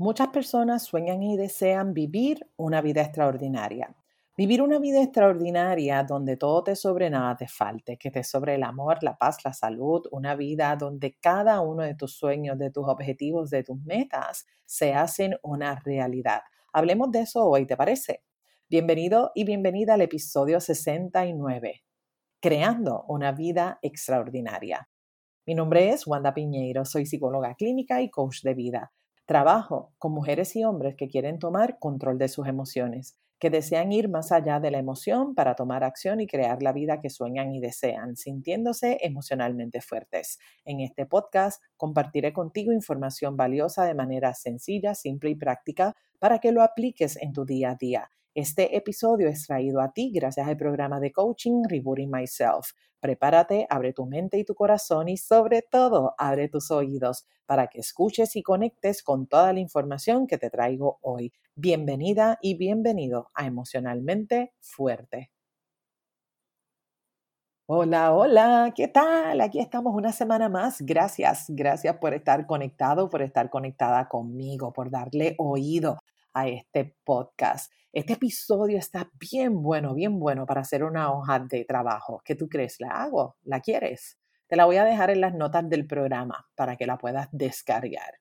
[0.00, 3.94] Muchas personas sueñan y desean vivir una vida extraordinaria.
[4.34, 8.62] Vivir una vida extraordinaria donde todo te sobre nada te falte, que te sobre el
[8.62, 12.88] amor, la paz, la salud, una vida donde cada uno de tus sueños, de tus
[12.88, 16.40] objetivos, de tus metas se hacen una realidad.
[16.72, 18.22] Hablemos de eso hoy, ¿te parece?
[18.70, 21.84] Bienvenido y bienvenida al episodio 69,
[22.40, 24.88] Creando una vida extraordinaria.
[25.44, 28.92] Mi nombre es Wanda Piñeiro, soy psicóloga clínica y coach de vida.
[29.30, 34.08] Trabajo con mujeres y hombres que quieren tomar control de sus emociones, que desean ir
[34.08, 37.60] más allá de la emoción para tomar acción y crear la vida que sueñan y
[37.60, 40.40] desean, sintiéndose emocionalmente fuertes.
[40.64, 46.50] En este podcast compartiré contigo información valiosa de manera sencilla, simple y práctica para que
[46.50, 48.10] lo apliques en tu día a día.
[48.34, 52.70] Este episodio es traído a ti gracias al programa de coaching Rebooting Myself.
[53.00, 57.80] Prepárate, abre tu mente y tu corazón y sobre todo abre tus oídos para que
[57.80, 61.32] escuches y conectes con toda la información que te traigo hoy.
[61.56, 65.32] Bienvenida y bienvenido a Emocionalmente Fuerte.
[67.66, 69.40] Hola, hola, ¿qué tal?
[69.40, 70.80] Aquí estamos una semana más.
[70.82, 75.99] Gracias, gracias por estar conectado, por estar conectada conmigo, por darle oído
[76.32, 77.72] a este podcast.
[77.92, 82.22] Este episodio está bien bueno, bien bueno para hacer una hoja de trabajo.
[82.24, 82.80] ¿Qué tú crees?
[82.80, 83.36] ¿La hago?
[83.42, 84.18] ¿La quieres?
[84.46, 88.14] Te la voy a dejar en las notas del programa para que la puedas descargar.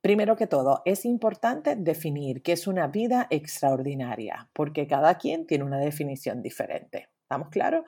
[0.00, 5.64] Primero que todo, es importante definir qué es una vida extraordinaria, porque cada quien tiene
[5.64, 7.08] una definición diferente.
[7.22, 7.84] ¿Estamos claros?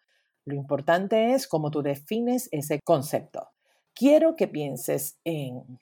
[0.47, 3.49] Lo importante es cómo tú defines ese concepto.
[3.95, 5.79] Quiero que pienses en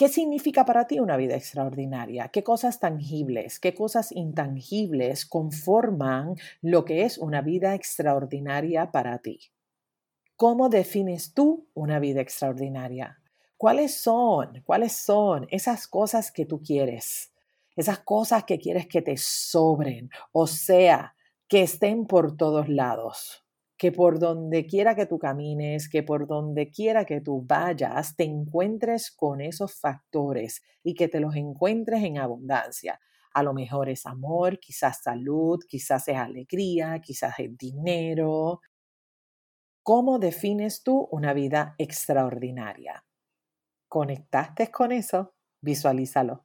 [0.00, 2.28] ¿Qué significa para ti una vida extraordinaria?
[2.28, 9.52] ¿Qué cosas tangibles, qué cosas intangibles conforman lo que es una vida extraordinaria para ti?
[10.36, 13.20] ¿Cómo defines tú una vida extraordinaria?
[13.58, 17.34] ¿Cuáles son, cuáles son esas cosas que tú quieres?
[17.76, 21.14] Esas cosas que quieres que te sobren, o sea,
[21.46, 23.39] que estén por todos lados
[23.80, 28.24] que por donde quiera que tú camines, que por donde quiera que tú vayas, te
[28.24, 33.00] encuentres con esos factores y que te los encuentres en abundancia.
[33.32, 38.60] A lo mejor es amor, quizás salud, quizás es alegría, quizás es dinero.
[39.82, 43.06] ¿Cómo defines tú una vida extraordinaria?
[43.88, 45.32] ¿Conectaste con eso?
[45.62, 46.44] Visualízalo.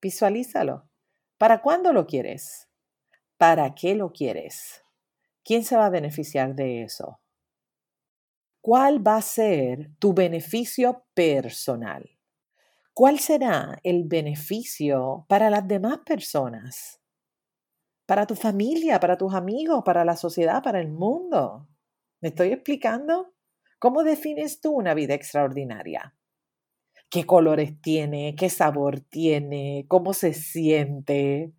[0.00, 0.88] Visualízalo.
[1.36, 2.70] ¿Para cuándo lo quieres?
[3.36, 4.81] ¿Para qué lo quieres?
[5.44, 7.20] ¿Quién se va a beneficiar de eso?
[8.60, 12.08] ¿Cuál va a ser tu beneficio personal?
[12.94, 17.00] ¿Cuál será el beneficio para las demás personas?
[18.06, 21.68] Para tu familia, para tus amigos, para la sociedad, para el mundo.
[22.20, 23.34] ¿Me estoy explicando?
[23.78, 26.14] ¿Cómo defines tú una vida extraordinaria?
[27.10, 28.36] ¿Qué colores tiene?
[28.36, 29.86] ¿Qué sabor tiene?
[29.88, 31.52] ¿Cómo se siente?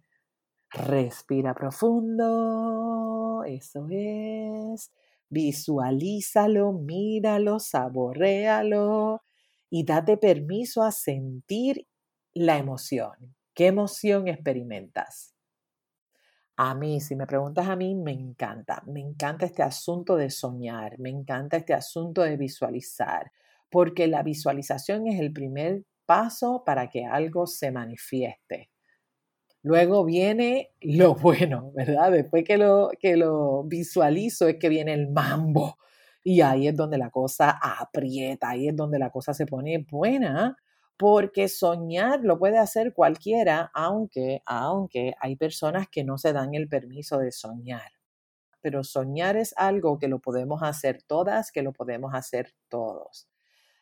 [0.69, 2.92] Respira profundo,
[3.43, 4.91] eso es.
[5.29, 9.21] Visualízalo, míralo, saborealo
[9.69, 11.87] y date permiso a sentir
[12.33, 13.35] la emoción.
[13.53, 15.33] ¿Qué emoción experimentas?
[16.55, 18.83] A mí, si me preguntas a mí, me encanta.
[18.85, 23.31] Me encanta este asunto de soñar, me encanta este asunto de visualizar,
[23.71, 28.72] porque la visualización es el primer paso para que algo se manifieste.
[29.63, 32.12] Luego viene lo bueno, ¿verdad?
[32.12, 35.78] Después que lo, que lo visualizo es que viene el mambo.
[36.24, 40.57] Y ahí es donde la cosa aprieta, ahí es donde la cosa se pone buena,
[40.97, 46.69] porque soñar lo puede hacer cualquiera, aunque, aunque hay personas que no se dan el
[46.69, 47.91] permiso de soñar.
[48.62, 53.28] Pero soñar es algo que lo podemos hacer todas, que lo podemos hacer todos.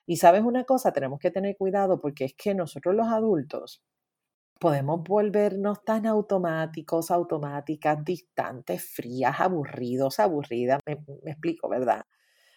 [0.07, 3.83] Y sabes una cosa, tenemos que tener cuidado porque es que nosotros los adultos
[4.61, 12.05] podemos volvernos tan automáticos, automáticas, distantes, frías, aburridos, aburridas, me, explico, ¿verdad?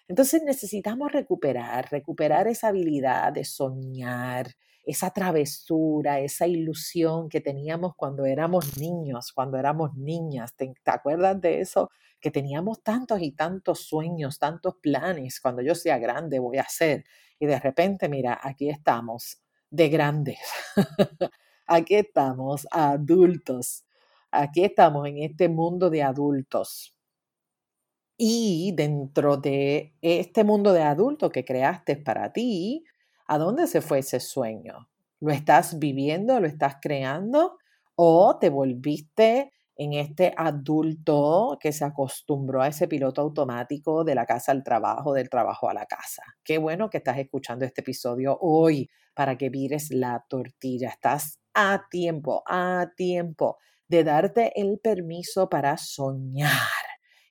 [0.07, 4.49] Entonces necesitamos recuperar, recuperar esa habilidad de soñar,
[4.85, 10.55] esa travesura, esa ilusión que teníamos cuando éramos niños, cuando éramos niñas.
[10.57, 11.91] ¿Te, ¿Te, acuerdas de eso?
[12.21, 15.41] Que teníamos tantos y tantos sueños, tantos planes.
[15.41, 17.05] Cuando yo sea grande voy a hacer.
[17.39, 19.41] Y de repente, mira, aquí estamos,
[19.71, 20.41] de grandes.
[21.67, 23.85] Aquí estamos, adultos.
[24.31, 26.95] Aquí estamos en este mundo de adultos.
[28.17, 32.85] Y dentro de este mundo de adultos que creaste para ti,
[33.27, 34.89] ¿a dónde se fue ese sueño?
[35.21, 36.39] ¿Lo estás viviendo?
[36.39, 37.59] ¿Lo estás creando?
[37.97, 44.27] ¿O te volviste en este adulto que se acostumbró a ese piloto automático de la
[44.27, 46.23] casa al trabajo, del trabajo a la casa.
[46.45, 50.91] Qué bueno que estás escuchando este episodio hoy para que vires la tortilla.
[50.91, 53.59] Estás a tiempo, a tiempo
[53.89, 56.51] de darte el permiso para soñar.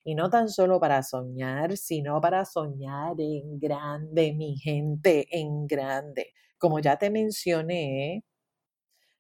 [0.06, 6.34] Y no tan solo para soñar, sino para soñar en grande, mi gente, en grande.
[6.58, 8.24] Como ya te mencioné,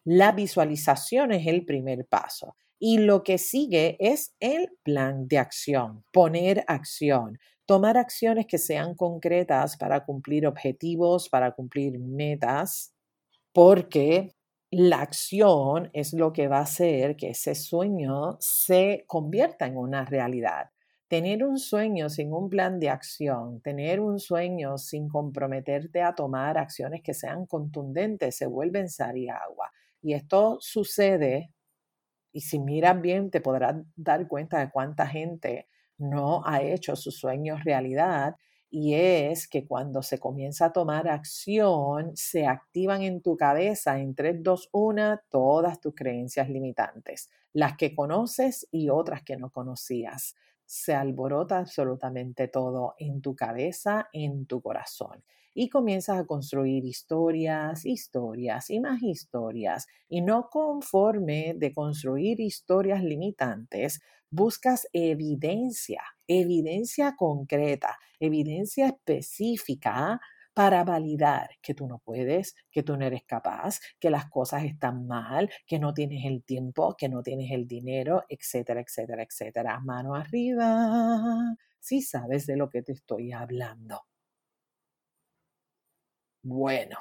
[0.05, 2.55] la visualización es el primer paso.
[2.79, 8.95] Y lo que sigue es el plan de acción, poner acción, tomar acciones que sean
[8.95, 12.93] concretas para cumplir objetivos, para cumplir metas,
[13.53, 14.35] porque
[14.75, 20.05] la acción es lo que va a hacer que ese sueño se convierta en una
[20.05, 20.71] realidad.
[21.07, 26.57] Tener un sueño sin un plan de acción, tener un sueño sin comprometerte a tomar
[26.57, 29.71] acciones que sean contundentes, se vuelve en sal y agua.
[30.01, 31.51] Y esto sucede
[32.33, 35.69] y si miras bien, te podrás dar cuenta de cuánta gente
[35.99, 38.35] no ha hecho sus sueños realidad.
[38.75, 44.15] Y es que cuando se comienza a tomar acción, se activan en tu cabeza en
[44.15, 50.35] 3, 2, 1 todas tus creencias limitantes, las que conoces y otras que no conocías.
[50.65, 55.23] Se alborota absolutamente todo en tu cabeza, en tu corazón
[55.53, 59.87] y comienzas a construir historias, historias y más historias.
[60.09, 70.19] Y no conforme de construir historias limitantes, buscas evidencia, evidencia concreta, evidencia específica
[70.53, 75.07] para validar que tú no puedes, que tú no eres capaz, que las cosas están
[75.07, 79.79] mal, que no tienes el tiempo, que no tienes el dinero, etcétera, etcétera, etcétera.
[79.79, 84.01] Mano arriba, si sabes de lo que te estoy hablando.
[86.43, 86.97] Bueno,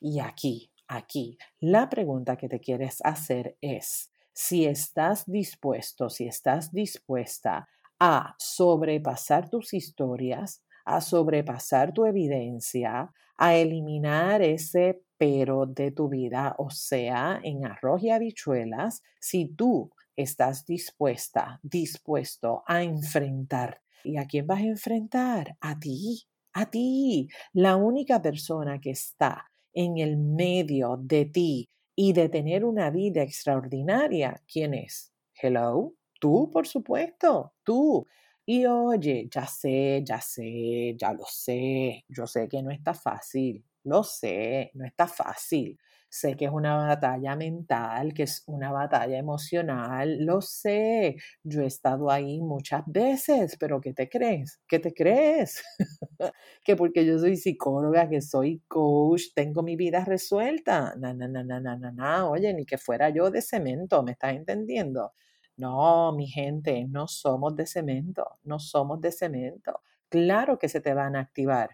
[0.00, 6.72] y aquí, aquí, la pregunta que te quieres hacer es, si estás dispuesto, si estás
[6.72, 7.68] dispuesta
[7.98, 16.54] a sobrepasar tus historias, a sobrepasar tu evidencia, a eliminar ese pero de tu vida,
[16.58, 23.80] o sea, en arroz y habichuelas, si tú estás dispuesta, dispuesto a enfrentar.
[24.04, 25.56] ¿Y a quién vas a enfrentar?
[25.60, 29.44] A ti, a ti, la única persona que está
[29.74, 35.12] en el medio de ti y de tener una vida extraordinaria, ¿quién es?
[35.34, 38.06] Hello, tú, por supuesto, tú.
[38.46, 43.62] Y oye, ya sé, ya sé, ya lo sé, yo sé que no está fácil,
[43.84, 45.78] lo sé, no está fácil.
[46.08, 51.16] Sé que es una batalla mental, que es una batalla emocional, lo sé.
[51.42, 54.60] Yo he estado ahí muchas veces, pero ¿qué te crees?
[54.68, 55.62] ¿Qué te crees?
[56.64, 60.94] que porque yo soy psicóloga, que soy coach, tengo mi vida resuelta.
[60.96, 64.34] No, no, no, no, no, no, Oye, ni que fuera yo de cemento, ¿me estás
[64.34, 65.12] entendiendo?
[65.56, 69.80] No, mi gente, no somos de cemento, no somos de cemento.
[70.08, 71.70] Claro que se te van a activar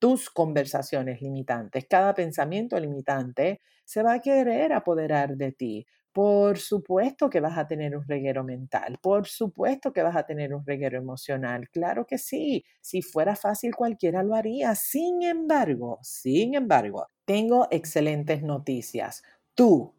[0.00, 1.86] tus conversaciones limitantes.
[1.88, 5.86] Cada pensamiento limitante se va a querer apoderar de ti.
[6.12, 10.52] Por supuesto que vas a tener un reguero mental, por supuesto que vas a tener
[10.54, 14.74] un reguero emocional, claro que sí, si fuera fácil cualquiera lo haría.
[14.74, 19.22] Sin embargo, sin embargo, tengo excelentes noticias.
[19.54, 19.94] Tú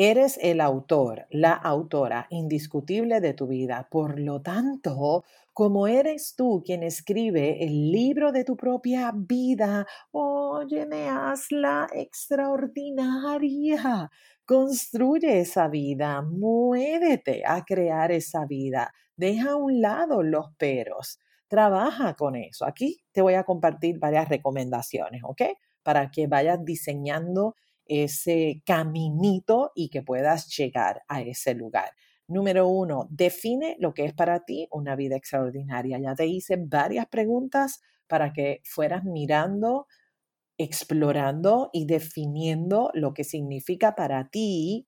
[0.00, 3.88] Eres el autor, la autora indiscutible de tu vida.
[3.90, 11.08] Por lo tanto, como eres tú quien escribe el libro de tu propia vida, óyeme,
[11.08, 14.08] hazla extraordinaria.
[14.44, 18.92] Construye esa vida, muévete a crear esa vida.
[19.16, 21.18] Deja a un lado los peros.
[21.48, 22.66] Trabaja con eso.
[22.66, 25.42] Aquí te voy a compartir varias recomendaciones, ¿ok?
[25.82, 27.56] Para que vayas diseñando
[27.88, 31.90] ese caminito y que puedas llegar a ese lugar.
[32.28, 35.98] Número uno, define lo que es para ti una vida extraordinaria.
[35.98, 39.86] Ya te hice varias preguntas para que fueras mirando,
[40.58, 44.86] explorando y definiendo lo que significa para ti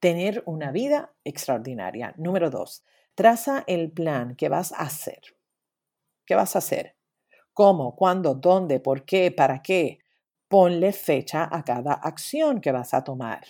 [0.00, 2.14] tener una vida extraordinaria.
[2.16, 2.84] Número dos,
[3.14, 5.20] traza el plan que vas a hacer.
[6.26, 6.96] ¿Qué vas a hacer?
[7.54, 7.96] ¿Cómo?
[7.96, 8.34] ¿Cuándo?
[8.34, 8.80] ¿Dónde?
[8.80, 9.30] ¿Por qué?
[9.32, 10.00] ¿Para qué?
[10.48, 13.44] Ponle fecha a cada acción que vas a tomar,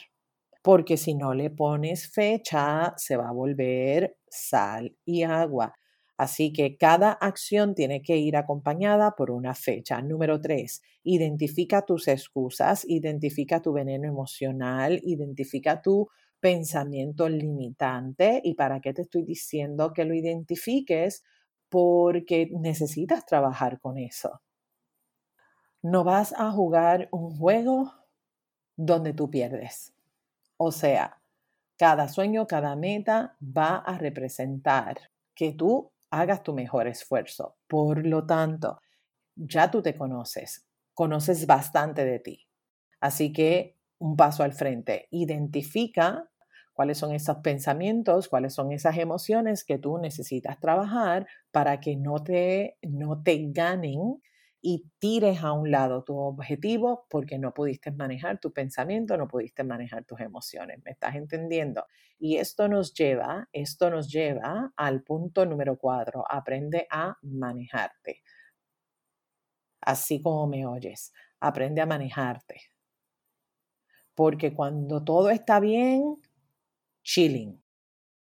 [0.63, 5.75] porque si no le pones fecha, se va a volver sal y agua.
[6.19, 10.01] Así que cada acción tiene que ir acompañada por una fecha.
[10.03, 16.09] Número tres, identifica tus excusas, identifica tu veneno emocional, identifica tu
[16.41, 18.41] pensamiento limitante.
[18.45, 21.23] ¿Y para qué te estoy diciendo que lo identifiques?
[21.69, 24.41] Porque necesitas trabajar con eso.
[25.93, 27.93] No vas a jugar un juego
[28.77, 29.95] donde tú pierdes.
[30.59, 31.19] O sea,
[31.79, 34.99] Cada sueño, cada meta va a representar
[35.35, 37.57] que tú hagas tu mejor esfuerzo.
[37.69, 38.81] Por lo tanto,
[39.37, 42.49] ya tú te conoces, conoces bastante de ti.
[43.01, 46.29] Así que un paso al frente, identifica
[46.75, 52.23] cuáles son esos pensamientos, cuáles son esas emociones que tú necesitas trabajar para que no
[52.23, 54.23] te, no te ganen
[54.69, 59.63] y tires a un lado tu objetivo porque no pudiste manejar tu pensamiento, no pudiste
[59.63, 60.83] manejar tus emociones.
[60.85, 61.87] ¿Me estás entendiendo?
[62.19, 68.25] Y esto nos lleva, esto nos lleva al punto número cuatro, aprende a manejarte.
[69.83, 72.61] Así como me oyes, aprende a manejarte.
[74.17, 76.17] Porque cuando todo está bien,
[77.05, 77.63] chilling.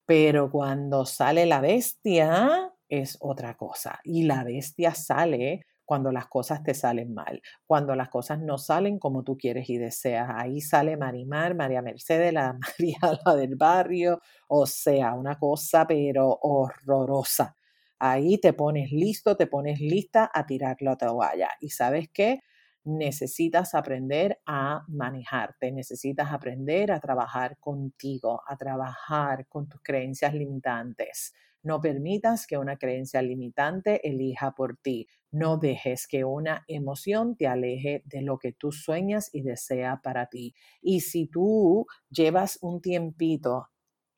[0.07, 4.01] Pero cuando sale la bestia, es otra cosa.
[4.03, 8.99] Y la bestia sale cuando las cosas te salen mal, cuando las cosas no salen
[8.99, 10.31] como tú quieres y deseas.
[10.35, 14.19] Ahí sale Marimar, María Mercedes, la María la del barrio,
[14.49, 17.55] o sea, una cosa pero horrorosa.
[17.99, 21.51] Ahí te pones listo, te pones lista a tirar la toalla.
[21.61, 22.41] ¿Y sabes qué?
[22.85, 31.33] necesitas aprender a manejarte, necesitas aprender a trabajar contigo, a trabajar con tus creencias limitantes.
[31.63, 35.09] No permitas que una creencia limitante elija por ti.
[35.31, 40.27] No dejes que una emoción te aleje de lo que tú sueñas y deseas para
[40.27, 40.55] ti.
[40.81, 43.69] Y si tú llevas un tiempito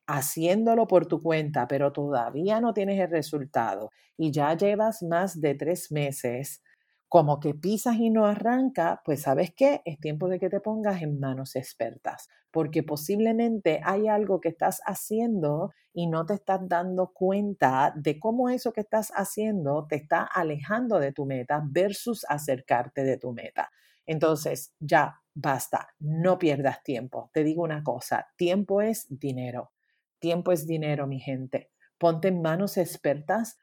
[0.06, 5.54] haciéndolo por tu cuenta, pero todavía no tienes el resultado y ya llevas más de
[5.54, 6.62] tres meses
[7.08, 11.02] como que pisas y no arranca, pues sabes qué, es tiempo de que te pongas
[11.02, 17.12] en manos expertas, porque posiblemente hay algo que estás haciendo y no te estás dando
[17.12, 23.04] cuenta de cómo eso que estás haciendo te está alejando de tu meta versus acercarte
[23.04, 23.70] de tu meta.
[24.06, 27.30] Entonces, ya basta, no pierdas tiempo.
[27.32, 29.72] Te digo una cosa, tiempo es dinero.
[30.18, 31.70] Tiempo es dinero, mi gente.
[31.98, 33.58] Ponte en manos expertas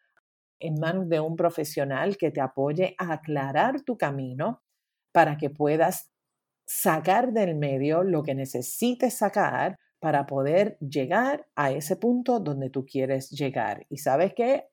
[0.62, 4.62] en manos de un profesional que te apoye a aclarar tu camino
[5.12, 6.12] para que puedas
[6.66, 12.86] sacar del medio lo que necesites sacar para poder llegar a ese punto donde tú
[12.86, 13.86] quieres llegar.
[13.90, 14.66] Y sabes que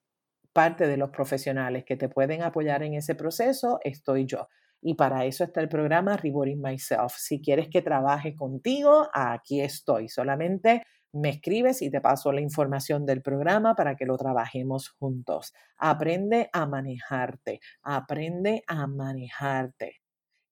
[0.53, 4.49] parte de los profesionales que te pueden apoyar en ese proceso estoy yo.
[4.81, 7.15] Y para eso está el programa Rewarding Myself.
[7.17, 10.09] Si quieres que trabaje contigo, aquí estoy.
[10.09, 15.55] Solamente me escribes y te paso la información del programa para que lo trabajemos juntos.
[15.77, 20.03] Aprende a manejarte, aprende a manejarte.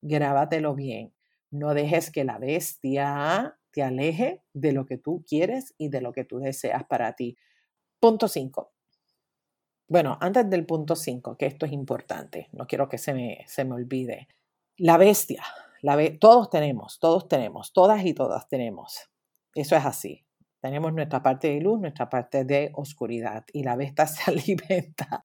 [0.00, 1.14] Grábatelo bien.
[1.50, 6.12] No dejes que la bestia te aleje de lo que tú quieres y de lo
[6.12, 7.36] que tú deseas para ti.
[8.00, 8.72] Punto 5.
[9.88, 13.64] Bueno, antes del punto 5, que esto es importante, no quiero que se me, se
[13.64, 14.28] me olvide.
[14.78, 15.44] La bestia,
[15.80, 19.08] la todos tenemos, todos tenemos, todas y todas tenemos.
[19.54, 20.25] Eso es así.
[20.60, 25.24] Tenemos nuestra parte de luz, nuestra parte de oscuridad y la bestia se alimenta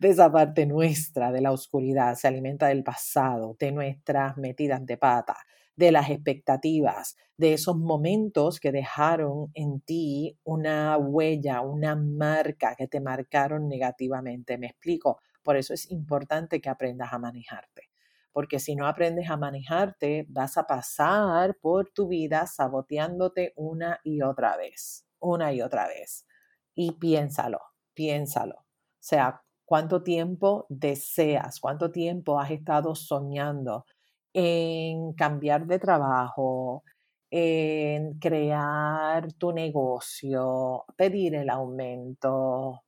[0.00, 4.96] de esa parte nuestra, de la oscuridad, se alimenta del pasado, de nuestras metidas de
[4.96, 5.36] pata,
[5.76, 12.88] de las expectativas, de esos momentos que dejaron en ti una huella, una marca que
[12.88, 14.56] te marcaron negativamente.
[14.56, 17.89] Me explico, por eso es importante que aprendas a manejarte
[18.32, 24.22] porque si no aprendes a manejarte, vas a pasar por tu vida saboteándote una y
[24.22, 26.26] otra vez, una y otra vez.
[26.74, 27.60] Y piénsalo,
[27.94, 28.54] piénsalo.
[28.56, 31.60] O sea, ¿cuánto tiempo deseas?
[31.60, 33.84] ¿Cuánto tiempo has estado soñando
[34.32, 36.84] en cambiar de trabajo,
[37.30, 42.82] en crear tu negocio, pedir el aumento,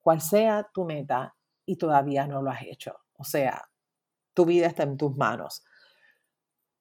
[0.00, 1.34] cual sea tu meta
[1.66, 2.94] y todavía no lo has hecho?
[3.14, 3.69] O sea,
[4.40, 5.62] tu vida está en tus manos.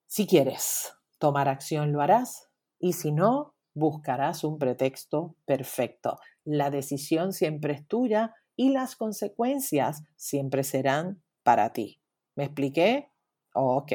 [0.08, 2.48] Si quieres tomar acción, lo harás.
[2.80, 6.20] Y si no, buscarás un pretexto perfecto.
[6.46, 12.00] La decisión siempre es tuya y las consecuencias siempre serán para ti.
[12.36, 13.12] ¿Me expliqué?
[13.54, 13.92] ok.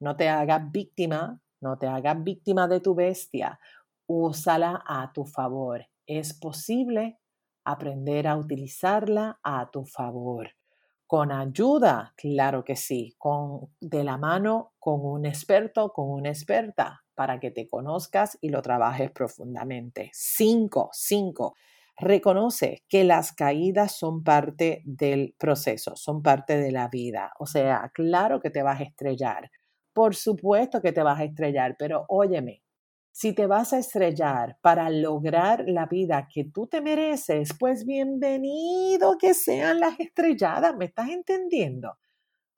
[0.00, 3.58] No te hagas víctima, no te hagas víctima de tu bestia.
[4.06, 5.86] Úsala a tu favor.
[6.04, 7.18] Es posible
[7.64, 10.57] aprender a utilizarla a tu favor.
[11.08, 17.02] Con ayuda, claro que sí, con, de la mano con un experto, con una experta,
[17.14, 20.10] para que te conozcas y lo trabajes profundamente.
[20.12, 21.54] Cinco, cinco.
[21.96, 27.32] Reconoce que las caídas son parte del proceso, son parte de la vida.
[27.38, 29.50] O sea, claro que te vas a estrellar.
[29.94, 32.62] Por supuesto que te vas a estrellar, pero óyeme,
[33.20, 39.18] si te vas a estrellar para lograr la vida que tú te mereces, pues bienvenido
[39.18, 41.98] que sean las estrelladas, ¿me estás entendiendo?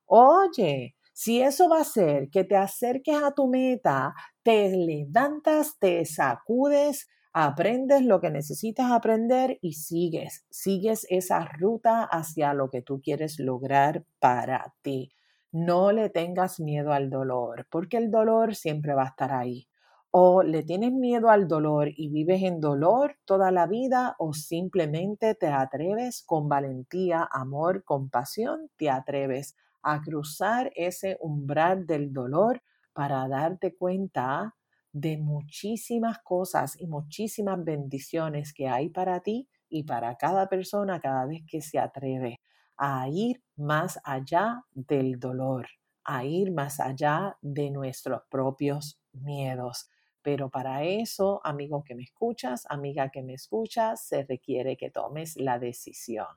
[0.06, 6.04] Oye, Si eso va a hacer que te acerques a tu meta, te levantas, te
[6.06, 13.00] sacudes, aprendes lo que necesitas aprender y sigues, sigues esa ruta hacia lo que tú
[13.02, 15.12] quieres lograr para ti.
[15.52, 19.69] No le tengas miedo al dolor, porque el dolor siempre va a estar ahí.
[20.12, 25.34] O le tienes miedo al dolor y vives en dolor toda la vida, o simplemente
[25.36, 32.60] te atreves con valentía, amor, compasión, te atreves a cruzar ese umbral del dolor
[32.92, 34.56] para darte cuenta
[34.92, 41.26] de muchísimas cosas y muchísimas bendiciones que hay para ti y para cada persona cada
[41.26, 42.40] vez que se atreve
[42.76, 45.68] a ir más allá del dolor,
[46.02, 49.88] a ir más allá de nuestros propios miedos.
[50.22, 55.36] Pero para eso, amigo que me escuchas, amiga que me escuchas, se requiere que tomes
[55.36, 56.28] la decisión.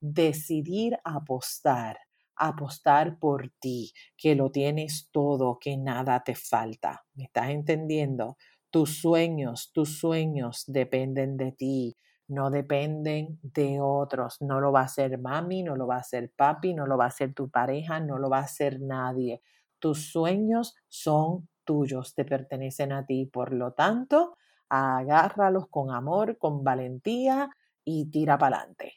[0.00, 1.98] Decidir apostar
[2.38, 7.04] apostar por ti, que lo tienes todo, que nada te falta.
[7.14, 8.36] ¿Me estás entendiendo?
[8.70, 11.96] Tus sueños, tus sueños dependen de ti,
[12.28, 14.36] no dependen de otros.
[14.40, 17.04] No lo va a hacer mami, no lo va a hacer papi, no lo va
[17.04, 19.42] a hacer tu pareja, no lo va a hacer nadie.
[19.78, 23.26] Tus sueños son tuyos, te pertenecen a ti.
[23.26, 24.36] Por lo tanto,
[24.70, 27.50] agárralos con amor, con valentía
[27.84, 28.94] y tira para adelante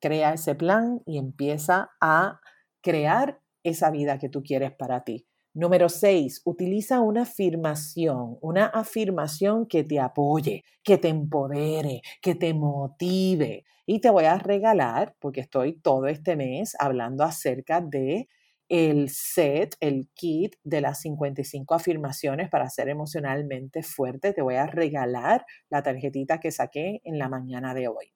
[0.00, 2.40] crea ese plan y empieza a
[2.80, 5.26] crear esa vida que tú quieres para ti.
[5.52, 12.54] Número seis, utiliza una afirmación, una afirmación que te apoye, que te empodere, que te
[12.54, 13.64] motive.
[13.84, 18.28] Y te voy a regalar, porque estoy todo este mes hablando acerca de
[18.70, 24.32] el set, el kit de las 55 afirmaciones para ser emocionalmente fuerte.
[24.32, 28.14] Te voy a regalar la tarjetita que saqué en la mañana de hoy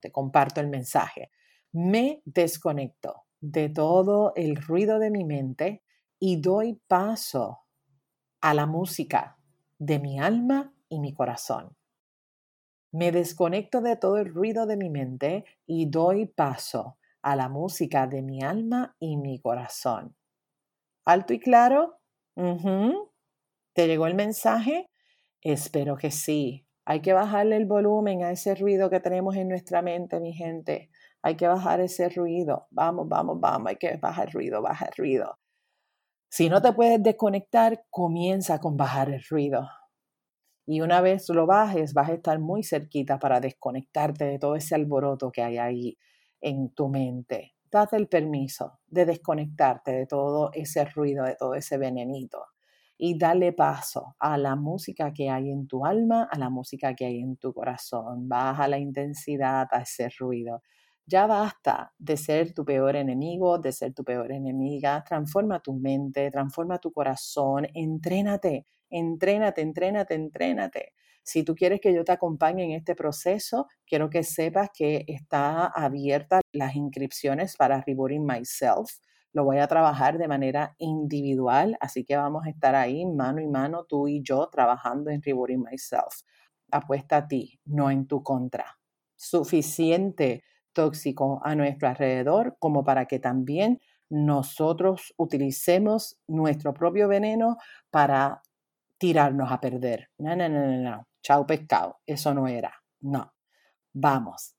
[0.00, 1.30] te comparto el mensaje.
[1.72, 5.82] Me desconecto de todo el ruido de mi mente
[6.18, 7.60] y doy paso
[8.40, 9.36] a la música
[9.78, 11.76] de mi alma y mi corazón.
[12.92, 18.06] Me desconecto de todo el ruido de mi mente y doy paso a la música
[18.06, 20.14] de mi alma y mi corazón.
[21.04, 21.98] ¿Alto y claro?
[23.72, 24.88] ¿Te llegó el mensaje?
[25.42, 26.68] Espero que sí.
[26.84, 30.88] Hay que bajarle el volumen a ese ruido que tenemos en nuestra mente, mi gente.
[31.20, 32.68] Hay que bajar ese ruido.
[32.70, 33.70] Vamos, vamos, vamos.
[33.70, 35.40] Hay que bajar el ruido, bajar el ruido.
[36.30, 39.68] Si no te puedes desconectar, comienza con bajar el ruido.
[40.64, 44.76] Y una vez lo bajes, vas a estar muy cerquita para desconectarte de todo ese
[44.76, 45.98] alboroto que hay ahí
[46.40, 47.54] en tu mente.
[47.70, 52.44] Date el permiso de desconectarte de todo ese ruido, de todo ese venenito
[52.98, 57.04] y dale paso a la música que hay en tu alma, a la música que
[57.06, 58.28] hay en tu corazón.
[58.28, 60.62] Baja la intensidad a ese ruido.
[61.04, 65.04] Ya basta de ser tu peor enemigo, de ser tu peor enemiga.
[65.04, 70.92] Transforma tu mente, transforma tu corazón, entrénate, entrénate, entrénate, entrénate.
[71.26, 75.66] Si tú quieres que yo te acompañe en este proceso, quiero que sepas que está
[75.66, 78.92] abierta las inscripciones para Rebooting Myself
[79.36, 83.46] lo voy a trabajar de manera individual, así que vamos a estar ahí mano y
[83.46, 86.22] mano, tú y yo, trabajando en Rebooting Myself.
[86.70, 88.78] Apuesta a ti, no en tu contra.
[89.14, 97.58] Suficiente tóxico a nuestro alrededor como para que también nosotros utilicemos nuestro propio veneno
[97.90, 98.40] para
[98.96, 100.08] tirarnos a perder.
[100.16, 101.08] No, no, no, no, no.
[101.26, 101.98] Chao pescado.
[102.06, 102.72] Eso no era.
[103.00, 103.32] No.
[103.92, 104.54] Vamos.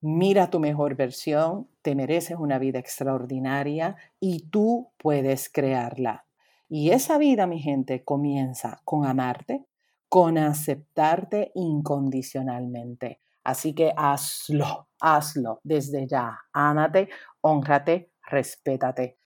[0.00, 6.26] Mira tu mejor versión, te mereces una vida extraordinaria y tú puedes crearla.
[6.68, 9.64] Y esa vida, mi gente, comienza con amarte,
[10.08, 13.20] con aceptarte incondicionalmente.
[13.44, 16.36] Así que hazlo, hazlo desde ya.
[16.52, 17.10] Ámate,
[17.42, 19.19] honrate, respétate.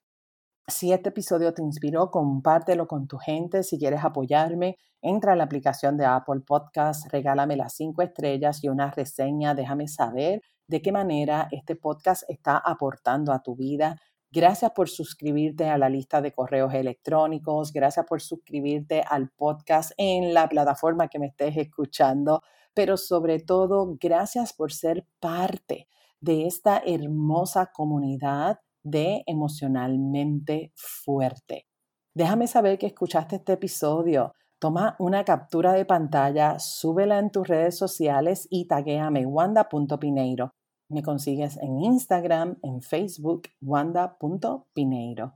[0.67, 3.61] Si este episodio te inspiró, compártelo con tu gente.
[3.61, 8.69] Si quieres apoyarme, entra a la aplicación de Apple Podcast, regálame las cinco estrellas y
[8.69, 9.53] una reseña.
[9.53, 13.95] Déjame saber de qué manera este podcast está aportando a tu vida.
[14.31, 17.71] Gracias por suscribirte a la lista de correos electrónicos.
[17.71, 22.41] Gracias por suscribirte al podcast en la plataforma que me estés escuchando.
[22.73, 25.87] Pero sobre todo, gracias por ser parte
[26.19, 31.65] de esta hermosa comunidad de emocionalmente fuerte.
[32.13, 34.33] Déjame saber que escuchaste este episodio.
[34.59, 40.53] Toma una captura de pantalla, súbela en tus redes sociales y taguéame wanda.pineiro.
[40.87, 45.33] Me consigues en Instagram, en Facebook, wanda.pineiro.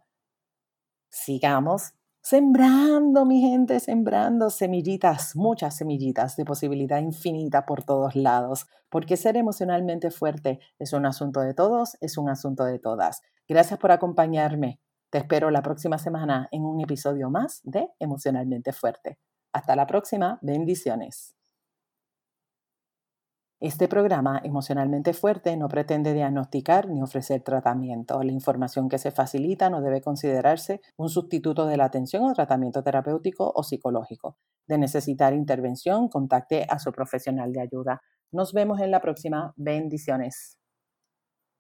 [1.09, 9.17] Sigamos sembrando, mi gente, sembrando semillitas, muchas semillitas de posibilidad infinita por todos lados, porque
[9.17, 13.21] ser emocionalmente fuerte es un asunto de todos, es un asunto de todas.
[13.49, 14.79] Gracias por acompañarme.
[15.09, 19.17] Te espero la próxima semana en un episodio más de Emocionalmente Fuerte.
[19.51, 20.37] Hasta la próxima.
[20.43, 21.35] Bendiciones.
[23.59, 28.21] Este programa emocionalmente fuerte no pretende diagnosticar ni ofrecer tratamiento.
[28.21, 32.83] La información que se facilita no debe considerarse un sustituto de la atención o tratamiento
[32.83, 34.37] terapéutico o psicológico.
[34.67, 38.01] De necesitar intervención, contacte a su profesional de ayuda.
[38.31, 39.53] Nos vemos en la próxima.
[39.57, 40.58] Bendiciones.